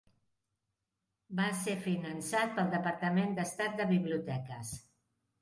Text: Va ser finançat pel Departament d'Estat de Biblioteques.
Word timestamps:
Va 1.39 1.45
ser 1.59 1.75
finançat 1.83 2.57
pel 2.57 2.73
Departament 2.73 3.37
d'Estat 3.41 3.79
de 3.83 3.89
Biblioteques. 3.95 4.75